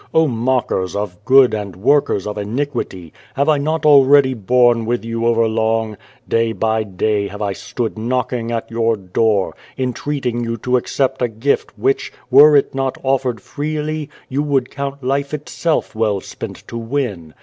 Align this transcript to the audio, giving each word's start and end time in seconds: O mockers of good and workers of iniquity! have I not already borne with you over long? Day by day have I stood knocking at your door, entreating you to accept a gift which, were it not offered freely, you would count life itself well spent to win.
O 0.15 0.27
mockers 0.27 0.95
of 0.95 1.23
good 1.25 1.53
and 1.53 1.75
workers 1.75 2.25
of 2.25 2.35
iniquity! 2.35 3.13
have 3.35 3.47
I 3.47 3.59
not 3.59 3.85
already 3.85 4.33
borne 4.33 4.87
with 4.87 5.05
you 5.05 5.27
over 5.27 5.47
long? 5.47 5.95
Day 6.27 6.53
by 6.53 6.81
day 6.81 7.27
have 7.27 7.43
I 7.43 7.53
stood 7.53 7.99
knocking 7.99 8.51
at 8.51 8.71
your 8.71 8.97
door, 8.97 9.55
entreating 9.77 10.43
you 10.43 10.57
to 10.57 10.75
accept 10.77 11.21
a 11.21 11.27
gift 11.27 11.77
which, 11.77 12.11
were 12.31 12.55
it 12.55 12.73
not 12.73 12.97
offered 13.03 13.41
freely, 13.41 14.09
you 14.27 14.41
would 14.41 14.71
count 14.71 15.03
life 15.03 15.35
itself 15.35 15.93
well 15.93 16.19
spent 16.19 16.67
to 16.69 16.79
win. 16.79 17.35